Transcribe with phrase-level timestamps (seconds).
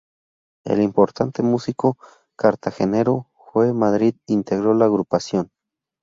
[0.63, 1.95] El importante músico
[2.35, 5.51] cartagenero Joe Madrid integró la agrupación.